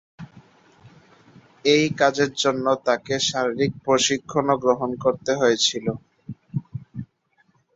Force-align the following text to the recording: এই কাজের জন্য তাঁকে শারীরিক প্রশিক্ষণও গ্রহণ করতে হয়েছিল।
এই 1.65 1.85
কাজের 1.99 2.31
জন্য 2.41 2.65
তাঁকে 2.85 3.15
শারীরিক 3.29 3.71
প্রশিক্ষণও 3.85 4.55
গ্রহণ 4.63 4.91
করতে 5.03 5.31
হয়েছিল। 5.35 5.85